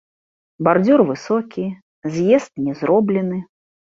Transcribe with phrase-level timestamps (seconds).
[0.67, 1.65] Бардзюр высокі,
[2.15, 3.41] з'езд не зроблены.